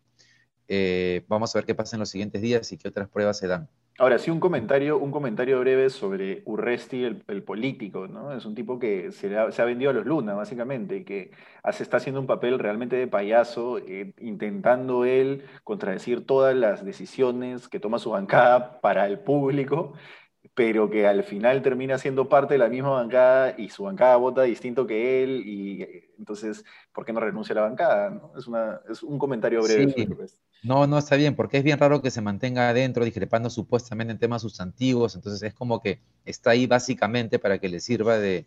Eh, 0.68 1.26
vamos 1.28 1.54
a 1.54 1.60
ver 1.60 1.66
qué 1.66 1.76
pasa 1.76 1.96
en 1.96 2.00
los 2.02 2.10
siguientes 2.10 2.42
días 2.42 2.72
y 2.72 2.78
qué 2.78 2.88
otras 2.88 3.10
pruebas 3.10 3.38
se 3.38 3.48
dan. 3.48 3.68
Ahora, 3.98 4.18
sí, 4.18 4.32
un 4.32 4.40
comentario, 4.40 4.98
un 4.98 5.12
comentario 5.12 5.60
breve 5.60 5.90
sobre 5.90 6.42
Urresti, 6.46 7.04
el, 7.04 7.44
político, 7.44 8.08
¿no? 8.08 8.34
Es 8.34 8.46
un 8.46 8.56
tipo 8.56 8.80
que 8.80 9.12
se, 9.12 9.38
ha, 9.38 9.66
vendido 9.66 9.92
a 9.92 9.94
los 9.94 10.06
Luna, 10.06 10.34
básicamente, 10.34 10.98
y 10.98 11.04
que 11.04 11.32
hace, 11.62 11.84
está 11.84 11.98
haciendo 11.98 12.20
un 12.22 12.26
papel 12.26 12.58
realmente 12.58 12.96
de 12.96 13.08
payaso, 13.08 13.80
eh, 13.80 14.14
intentando 14.20 15.06
él 15.06 15.44
contradecir 15.64 16.26
todas 16.26 16.56
las 16.56 16.86
decisiones 16.86 17.68
que 17.68 17.80
toma 17.80 18.00
su 18.00 18.12
bancada 18.12 18.80
para 18.82 19.06
el 19.08 19.20
público, 19.20 19.94
pero 20.62 20.92
que 20.92 21.08
al 21.08 21.24
final 21.24 21.64
termina 21.64 21.98
siendo 21.98 22.30
parte 22.30 22.54
de 22.54 22.60
la 22.60 22.70
misma 22.70 22.92
bancada 22.92 23.56
y 23.58 23.70
su 23.70 23.82
bancada 23.82 24.16
vota 24.18 24.44
distinto 24.44 24.86
que 24.86 25.24
él, 25.24 25.42
y 25.44 25.82
eh, 25.82 26.12
entonces, 26.20 26.64
¿por 26.94 27.04
qué 27.04 27.12
no 27.12 27.20
renuncia 27.20 27.54
a 27.54 27.56
la 27.56 27.62
bancada? 27.64 28.22
Es, 28.38 28.46
una, 28.46 28.80
es 28.88 29.02
un 29.02 29.18
comentario 29.18 29.64
breve 29.64 29.92
sobre 29.92 30.28
no, 30.62 30.86
no 30.86 31.00
está 31.00 31.16
bien, 31.16 31.36
porque 31.36 31.58
es 31.58 31.64
bien 31.64 31.80
raro 31.80 32.04
que 32.04 32.12
se 32.12 32.22
mantenga 32.22 32.70
adentro 32.70 33.04
discrepando 33.04 33.50
supuestamente 33.50 34.12
en 34.14 34.20
temas 34.20 34.44
sustantivos, 34.44 35.16
entonces 35.16 35.42
es 35.42 35.56
como 35.56 35.82
que 35.82 36.00
está 36.26 36.52
ahí 36.52 36.68
básicamente 36.68 37.40
para 37.40 37.58
que 37.58 37.68
le 37.68 37.80
sirva 37.80 38.20
de, 38.20 38.46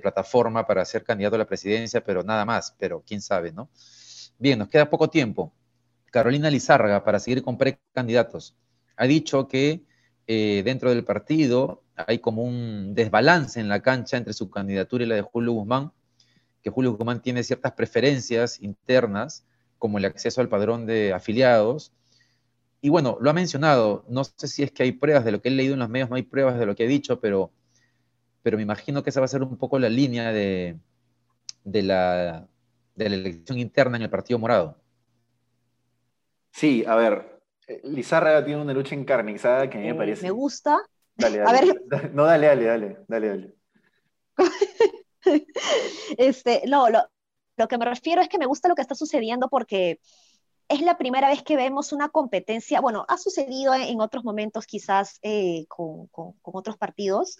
plataforma 0.00 0.64
para 0.64 0.84
ser 0.84 1.02
candidato 1.02 1.34
a 1.34 1.40
la 1.40 1.46
presidencia, 1.48 2.04
pero 2.04 2.22
nada 2.22 2.44
más, 2.44 2.76
pero 2.78 3.02
quién 3.04 3.20
sabe, 3.20 3.50
¿no? 3.50 3.68
Bien, 4.38 4.60
nos 4.60 4.68
queda 4.68 4.88
poco 4.88 5.10
tiempo. 5.10 5.52
Carolina 6.12 6.50
Lizárraga, 6.50 7.02
para 7.02 7.18
seguir 7.18 7.42
con 7.42 7.58
precandidatos, 7.58 8.54
ha 8.96 9.06
dicho 9.06 9.48
que 9.48 9.87
eh, 10.30 10.62
dentro 10.62 10.90
del 10.90 11.04
partido 11.04 11.82
hay 11.96 12.18
como 12.18 12.42
un 12.44 12.94
desbalance 12.94 13.58
en 13.58 13.68
la 13.68 13.80
cancha 13.80 14.18
entre 14.18 14.34
su 14.34 14.50
candidatura 14.50 15.02
y 15.02 15.06
la 15.06 15.14
de 15.14 15.22
Julio 15.22 15.52
Guzmán, 15.52 15.90
que 16.62 16.68
Julio 16.68 16.92
Guzmán 16.92 17.22
tiene 17.22 17.42
ciertas 17.42 17.72
preferencias 17.72 18.60
internas 18.62 19.46
como 19.78 19.96
el 19.96 20.04
acceso 20.04 20.42
al 20.42 20.50
padrón 20.50 20.84
de 20.84 21.14
afiliados. 21.14 21.92
Y 22.82 22.90
bueno, 22.90 23.16
lo 23.22 23.30
ha 23.30 23.32
mencionado, 23.32 24.04
no 24.06 24.22
sé 24.22 24.48
si 24.48 24.62
es 24.62 24.70
que 24.70 24.82
hay 24.82 24.92
pruebas 24.92 25.24
de 25.24 25.32
lo 25.32 25.40
que 25.40 25.48
he 25.48 25.52
leído 25.52 25.72
en 25.72 25.80
los 25.80 25.88
medios, 25.88 26.10
no 26.10 26.16
hay 26.16 26.22
pruebas 26.22 26.58
de 26.58 26.66
lo 26.66 26.76
que 26.76 26.84
he 26.84 26.88
dicho, 26.88 27.20
pero, 27.20 27.50
pero 28.42 28.58
me 28.58 28.62
imagino 28.62 29.02
que 29.02 29.08
esa 29.08 29.20
va 29.20 29.24
a 29.24 29.28
ser 29.28 29.42
un 29.42 29.56
poco 29.56 29.78
la 29.78 29.88
línea 29.88 30.30
de, 30.30 30.76
de, 31.64 31.82
la, 31.82 32.46
de 32.94 33.08
la 33.08 33.16
elección 33.16 33.58
interna 33.58 33.96
en 33.96 34.02
el 34.02 34.10
Partido 34.10 34.38
Morado. 34.38 34.78
Sí, 36.52 36.84
a 36.86 36.96
ver, 36.96 37.37
eh, 37.68 37.80
Lizárraga 37.84 38.44
tiene 38.44 38.60
una 38.60 38.72
lucha 38.72 38.94
encarnizada 38.94 39.70
que 39.70 39.78
a 39.78 39.80
mí 39.80 39.86
me 39.86 39.92
eh, 39.92 39.96
parece. 39.96 40.22
Me 40.22 40.30
gusta. 40.30 40.80
Dale, 41.14 41.38
dale. 41.38 41.58
A 41.58 41.62
ver. 41.62 42.12
No, 42.12 42.24
dale, 42.24 42.46
dale, 42.46 42.64
dale, 42.64 42.98
dale, 43.06 43.28
dale. 43.28 43.54
este, 46.18 46.62
no, 46.66 46.88
lo, 46.90 47.02
lo 47.56 47.68
que 47.68 47.78
me 47.78 47.84
refiero 47.84 48.22
es 48.22 48.28
que 48.28 48.38
me 48.38 48.46
gusta 48.46 48.68
lo 48.68 48.74
que 48.74 48.82
está 48.82 48.94
sucediendo 48.94 49.48
porque 49.48 50.00
es 50.68 50.82
la 50.82 50.98
primera 50.98 51.28
vez 51.28 51.42
que 51.42 51.56
vemos 51.56 51.92
una 51.92 52.10
competencia, 52.10 52.80
bueno, 52.80 53.04
ha 53.08 53.16
sucedido 53.16 53.74
en 53.74 54.00
otros 54.00 54.22
momentos 54.24 54.66
quizás 54.66 55.18
eh, 55.22 55.64
con, 55.68 56.08
otros 56.42 56.76
partidos, 56.76 57.38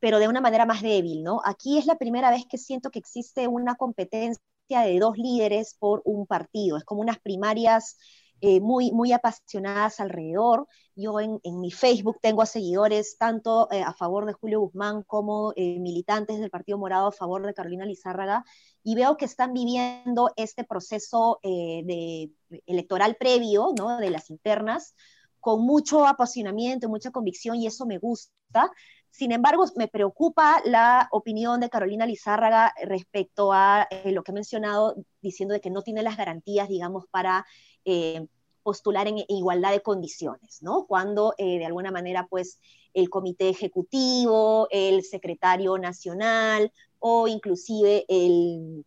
pero 0.00 0.18
de 0.18 0.28
una 0.28 0.40
manera 0.40 0.66
más 0.66 0.82
débil, 0.82 1.22
¿no? 1.22 1.40
Aquí 1.44 1.78
es 1.78 1.86
la 1.86 1.96
primera 1.96 2.30
vez 2.30 2.44
que 2.46 2.58
siento 2.58 2.90
que 2.90 2.98
existe 2.98 3.48
una 3.48 3.74
competencia 3.76 4.40
de 4.68 4.98
dos 4.98 5.16
líderes 5.16 5.76
por 5.78 6.02
un 6.04 6.26
partido, 6.26 6.76
es 6.76 6.84
como 6.84 7.00
unas 7.00 7.18
primarias 7.18 7.96
eh, 8.44 8.58
muy, 8.60 8.90
muy 8.90 9.12
apasionadas 9.12 10.00
alrededor. 10.00 10.66
Yo 10.96 11.20
en, 11.20 11.40
mi 11.60 11.70
Facebook 11.70 12.18
tengo 12.20 12.42
a 12.42 12.46
seguidores 12.46 13.16
tanto 13.16 13.68
eh, 13.70 13.82
a 13.82 13.94
favor 13.94 14.26
de 14.26 14.32
Julio 14.32 14.58
Guzmán 14.62 15.04
como 15.04 15.52
eh, 15.54 15.78
militantes 15.78 16.40
del 16.40 16.50
Partido 16.50 16.76
Morado 16.76 17.06
a 17.06 17.12
favor 17.12 17.46
de 17.46 17.54
Carolina 17.54 17.86
Lizárraga 17.86 18.44
y 18.82 18.96
veo 18.96 19.16
que 19.16 19.26
están 19.26 19.52
viviendo 19.52 20.32
este 20.34 20.64
proceso 20.64 21.38
de, 21.44 22.32
electoral 22.66 23.14
previo, 23.14 23.74
¿no? 23.78 23.98
de 23.98 24.10
las 24.10 24.28
internas, 24.28 24.96
con 25.38 25.64
mucho 25.64 26.04
apasionamiento, 26.04 26.88
mucha 26.88 27.12
convicción 27.12 27.54
y 27.54 27.68
eso 27.68 27.86
me 27.86 27.98
gusta. 27.98 28.72
Sin 29.12 29.30
embargo, 29.30 29.64
me 29.76 29.86
preocupa 29.86 30.60
la 30.64 31.06
opinión 31.12 31.60
de 31.60 31.68
Carolina 31.70 32.06
Lizárraga 32.06 32.74
respecto 32.82 33.52
a 33.52 33.86
lo 34.06 34.24
que 34.24 34.32
he 34.32 34.34
mencionado, 34.34 34.96
diciendo 35.20 35.52
de 35.52 35.60
que 35.60 35.70
no 35.70 35.82
tiene 35.82 36.02
las 36.02 36.16
garantías, 36.16 36.68
digamos, 36.68 37.04
para 37.08 37.46
eh, 37.84 38.26
postular 38.62 39.08
en 39.08 39.18
igualdad 39.28 39.72
de 39.72 39.82
condiciones, 39.82 40.62
¿no? 40.62 40.86
Cuando 40.86 41.34
eh, 41.38 41.58
de 41.58 41.66
alguna 41.66 41.90
manera, 41.90 42.26
pues, 42.28 42.60
el 42.94 43.10
comité 43.10 43.48
ejecutivo, 43.48 44.68
el 44.70 45.02
secretario 45.02 45.78
nacional 45.78 46.72
o 46.98 47.26
inclusive 47.26 48.04
el, 48.08 48.84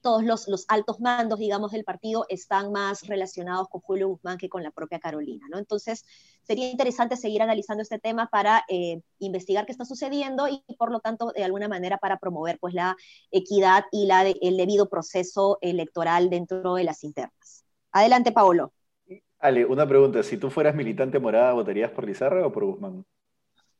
todos 0.00 0.22
los, 0.22 0.64
altos 0.68 1.00
mandos, 1.00 1.38
digamos, 1.38 1.72
del 1.72 1.84
partido 1.84 2.24
están 2.28 2.72
más 2.72 3.06
relacionados 3.06 3.68
con 3.68 3.80
Julio 3.80 4.08
Guzmán 4.08 4.38
que 4.38 4.48
con 4.48 4.62
la 4.62 4.70
propia 4.70 5.00
Carolina, 5.00 5.46
¿no? 5.50 5.58
Entonces, 5.58 6.04
sería 6.44 6.70
interesante 6.70 7.16
seguir 7.16 7.42
analizando 7.42 7.82
este 7.82 7.98
tema 7.98 8.28
para 8.30 8.64
eh, 8.68 9.02
investigar 9.18 9.66
qué 9.66 9.72
está 9.72 9.84
sucediendo 9.84 10.48
y, 10.48 10.62
por 10.78 10.90
lo 10.90 11.00
tanto, 11.00 11.32
de 11.34 11.44
alguna 11.44 11.68
manera 11.68 11.98
para 11.98 12.18
promover, 12.18 12.58
pues, 12.58 12.74
la 12.74 12.96
equidad 13.30 13.84
y 13.92 14.06
la 14.06 14.26
el 14.26 14.56
debido 14.56 14.88
proceso 14.88 15.58
electoral 15.60 16.30
dentro 16.30 16.74
de 16.74 16.84
las 16.84 17.04
internas. 17.04 17.67
Adelante, 17.98 18.30
Paolo. 18.30 18.72
Ale, 19.40 19.64
una 19.64 19.86
pregunta. 19.86 20.22
Si 20.22 20.36
tú 20.36 20.50
fueras 20.50 20.74
militante 20.74 21.18
morada, 21.18 21.52
¿votarías 21.52 21.90
por 21.90 22.06
Lizarra 22.06 22.46
o 22.46 22.52
por 22.52 22.64
Guzmán? 22.64 23.04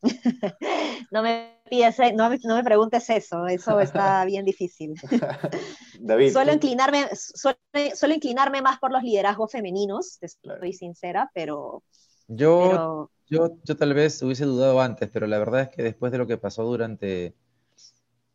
no, 1.11 1.23
me 1.23 1.61
pides, 1.69 1.97
no, 2.15 2.31
me, 2.31 2.65
preguntes 2.65 3.11
eso, 3.11 3.47
eso 3.47 3.81
está 3.81 4.25
bien 4.27 4.45
difícil. 4.45 4.95
David. 6.01 6.33
Suelo 6.33 6.53
inclinarme, 6.53 7.09
suelo, 7.15 8.15
inclinarme 8.15 8.61
más 8.63 8.79
por 8.79 8.93
los 8.93 9.03
liderazgos 9.03 9.53
femeninos, 9.53 10.19
estoy 10.21 10.73
sincera, 10.73 11.31
pero... 11.35 11.83
Yo, 12.29 13.11
Yo, 13.29 13.57
yo 13.65 13.77
tal 13.77 13.95
vez 13.95 14.21
hubiese 14.23 14.45
dudado 14.45 14.81
antes, 14.81 15.09
pero 15.13 15.27
la 15.27 15.39
verdad 15.39 15.63
es 15.63 15.69
que 15.71 15.83
después 15.83 16.13
de 16.13 16.19
lo 16.19 16.27
que 16.27 16.37
pasó 16.37 16.63
durante 16.65 17.35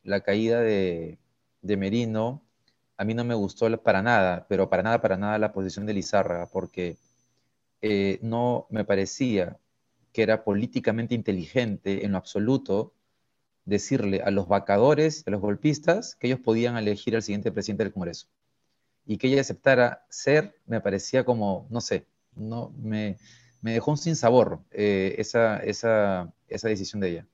la 0.02 0.22
caída 0.22 0.62
de, 0.62 1.20
de 1.62 1.78
Merino, 1.78 2.42
a 3.04 3.06
mí 3.06 3.14
no 3.14 3.26
me 3.26 3.36
gustó 3.36 3.70
para 3.84 4.02
nada, 4.02 4.46
pero 4.48 4.70
para 4.70 4.82
nada, 4.82 5.02
para 5.02 5.18
nada 5.18 5.38
la 5.38 5.52
posición 5.52 5.86
de 5.86 5.94
Lizárraga, 5.94 6.48
porque 6.48 6.98
eh, 7.82 8.18
no 8.22 8.66
me 8.70 8.86
parecía 8.86 9.60
que 10.14 10.24
era 10.24 10.46
políticamente 10.46 11.14
inteligente 11.14 12.06
en 12.06 12.14
lo 12.14 12.18
absoluto 12.18 12.94
decirle 13.66 14.22
a 14.22 14.32
los 14.32 14.48
vacadores, 14.48 15.24
a 15.28 15.32
los 15.32 15.42
golpistas, 15.42 16.16
que 16.16 16.28
ellos 16.28 16.40
podían 16.40 16.78
elegir 16.78 17.14
al 17.18 17.24
siguiente 17.24 17.52
presidente 17.52 17.84
del 17.84 17.92
Congreso. 17.92 18.28
Y 19.06 19.18
que 19.18 19.28
ella 19.28 19.42
aceptara 19.42 20.06
ser, 20.10 20.56
me 20.66 20.80
parecía 20.80 21.26
como, 21.26 21.68
no 21.70 21.82
sé, 21.82 22.06
no, 22.36 22.72
me, 22.82 23.18
dejó 23.62 23.92
un 23.92 23.98
sinsabor 23.98 24.62
eh, 24.72 25.16
esa, 25.18 25.58
esa, 25.58 26.34
esa 26.48 26.70
decisión 26.70 27.02
de 27.02 27.10
ella. 27.10 27.28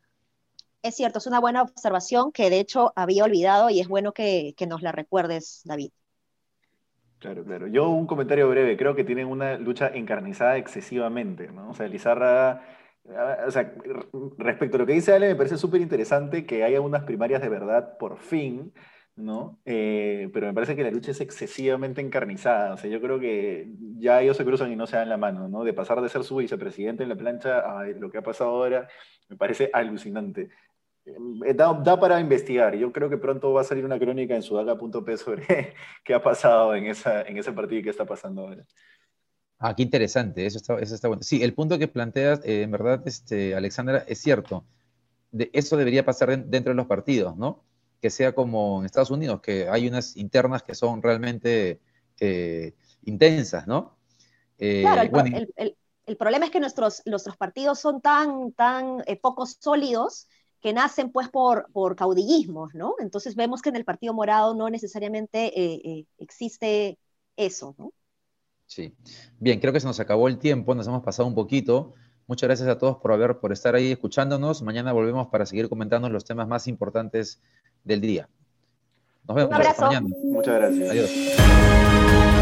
Es 0.81 0.95
cierto, 0.95 1.19
es 1.19 1.27
una 1.27 1.39
buena 1.39 1.61
observación 1.61 2.31
que 2.31 2.49
de 2.49 2.59
hecho 2.59 2.93
había 2.95 3.25
olvidado 3.25 3.69
y 3.69 3.81
es 3.81 3.87
bueno 3.87 4.13
que, 4.13 4.55
nos 4.67 4.81
la 4.81 4.91
recuerdes, 4.91 5.61
David. 5.65 5.91
Claro, 7.19 7.43
claro. 7.43 7.67
Yo 7.67 7.89
un 7.89 8.07
comentario 8.07 8.49
breve, 8.49 8.77
creo 8.77 8.95
que 8.95 9.03
tienen 9.03 9.27
una 9.27 9.57
lucha 9.57 9.89
encarnizada 9.89 10.55
excesivamente, 10.55 11.51
¿no? 11.51 11.71
O 11.71 11.73
sea, 11.73 11.87
Lizarra, 11.89 12.63
o 13.45 13.51
sea, 13.51 13.73
respecto 14.37 14.77
a 14.77 14.79
lo 14.79 14.85
que 14.85 14.93
dice 14.93 15.13
Ale, 15.13 15.27
me 15.27 15.35
parece 15.35 15.57
súper 15.57 15.81
interesante 15.81 16.45
que 16.45 16.63
haya 16.63 16.79
unas 16.79 17.03
primarias 17.03 17.41
de 17.41 17.49
verdad 17.49 17.97
por 17.97 18.17
fin, 18.17 18.71
¿no? 19.17 19.59
Eh, 19.65 20.29
pero 20.33 20.47
me 20.47 20.53
parece 20.53 20.77
que 20.77 20.83
la 20.83 20.91
lucha 20.91 21.11
es 21.11 21.19
excesivamente 21.19 21.99
encarnizada. 21.99 22.73
O 22.73 22.77
sea, 22.77 22.89
yo 22.89 23.01
creo 23.01 23.19
que 23.19 23.69
ya 23.97 24.21
ellos 24.21 24.37
se 24.37 24.45
cruzan 24.45 24.71
y 24.71 24.77
no 24.77 24.87
se 24.87 24.95
dan 24.95 25.09
la 25.09 25.17
mano, 25.17 25.49
¿no? 25.49 25.65
De 25.65 25.73
pasar 25.73 26.01
de 26.01 26.07
ser 26.07 26.23
su 26.23 26.37
vicepresidente 26.37 27.03
en 27.03 27.09
la 27.09 27.15
plancha 27.15 27.59
a 27.59 27.85
lo 27.85 28.09
que 28.09 28.19
ha 28.19 28.23
pasado 28.23 28.51
ahora, 28.51 28.87
me 29.27 29.35
parece 29.35 29.69
alucinante. 29.73 30.49
Eh, 31.05 31.53
da, 31.53 31.99
para 31.99 32.19
investigar. 32.19 32.75
Yo 32.75 32.91
creo 32.91 33.09
que 33.09 33.17
pronto 33.17 33.53
va 33.53 33.61
a 33.61 33.63
salir 33.63 33.85
una 33.85 33.99
crónica 33.99 34.35
en 34.35 34.43
sudaca.p 34.43 35.17
sobre 35.17 35.73
qué 36.03 36.13
ha 36.13 36.21
pasado 36.21 36.75
en, 36.75 36.87
esa, 36.87 37.21
en 37.21 37.37
ese 37.37 37.51
partido 37.51 37.79
y 37.79 37.83
qué 37.83 37.89
está 37.89 38.05
pasando 38.05 38.41
ahora. 38.47 38.65
Ah, 39.57 39.75
qué 39.75 39.83
interesante, 39.83 40.45
eso 40.45 40.57
está, 40.57 40.79
eso 40.79 40.95
está 40.95 41.07
bueno. 41.09 41.23
Sí, 41.23 41.43
el 41.43 41.53
punto 41.53 41.77
que 41.77 41.89
planteas, 41.89 42.39
eh, 42.45 42.61
en 42.61 42.71
verdad, 42.71 43.01
este, 43.05 43.55
Alexandra, 43.55 44.05
es 44.07 44.19
cierto. 44.19 44.65
De, 45.31 45.49
eso 45.53 45.75
debería 45.75 46.05
pasar 46.05 46.45
dentro 46.45 46.71
de 46.71 46.75
los 46.75 46.87
partidos, 46.87 47.35
¿no? 47.35 47.63
Que 48.01 48.09
sea 48.09 48.33
como 48.33 48.79
en 48.79 48.85
Estados 48.85 49.11
Unidos, 49.11 49.41
que 49.41 49.67
hay 49.67 49.87
unas 49.87 50.15
internas 50.15 50.63
que 50.63 50.75
son 50.75 51.01
realmente 51.01 51.81
eh, 52.19 52.73
intensas, 53.03 53.67
¿no? 53.67 53.97
claro, 54.57 55.21
el, 55.55 55.77
el, 56.05 56.17
problema 56.17 56.43
es 56.43 56.51
que 56.51 56.59
nuestros, 56.59 57.01
nuestros 57.05 57.37
partidos 57.37 57.79
son 57.79 58.01
tan, 58.01 58.51
tan 58.51 59.01
poco 59.21 59.45
sólidos 59.45 60.27
que 60.61 60.73
nacen 60.73 61.11
pues 61.11 61.29
por, 61.29 61.67
por 61.71 61.95
caudillismos, 61.95 62.73
¿no? 62.75 62.95
Entonces 62.99 63.35
vemos 63.35 63.61
que 63.61 63.69
en 63.69 63.75
el 63.75 63.85
Partido 63.85 64.13
Morado 64.13 64.55
no 64.55 64.69
necesariamente 64.69 65.47
eh, 65.59 65.81
eh, 65.83 66.05
existe 66.17 66.97
eso, 67.35 67.75
¿no? 67.77 67.93
Sí. 68.65 68.93
Bien, 69.39 69.59
creo 69.59 69.73
que 69.73 69.79
se 69.79 69.87
nos 69.87 69.99
acabó 69.99 70.27
el 70.27 70.37
tiempo, 70.37 70.75
nos 70.75 70.87
hemos 70.87 71.03
pasado 71.03 71.27
un 71.27 71.35
poquito. 71.35 71.93
Muchas 72.27 72.47
gracias 72.47 72.69
a 72.69 72.77
todos 72.77 72.97
por 72.97 73.11
haber, 73.11 73.39
por 73.39 73.51
estar 73.51 73.73
ahí 73.73 73.91
escuchándonos. 73.91 74.61
Mañana 74.61 74.93
volvemos 74.93 75.27
para 75.27 75.47
seguir 75.47 75.67
comentando 75.67 76.09
los 76.09 76.25
temas 76.25 76.47
más 76.47 76.67
importantes 76.67 77.41
del 77.83 78.01
día. 78.01 78.29
Nos 79.27 79.35
vemos. 79.35 79.49
Un 79.49 79.55
abrazo. 79.55 79.89
Muchas 80.25 80.53
gracias. 80.55 80.89
Adiós. 80.91 82.38